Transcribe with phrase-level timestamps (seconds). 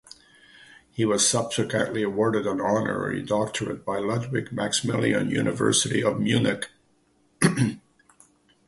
[0.89, 6.69] He was subsequently awarded an honorary doctorate by Ludwig Maximilian University of Munich.